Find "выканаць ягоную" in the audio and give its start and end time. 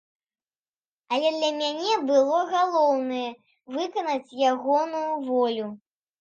3.77-5.13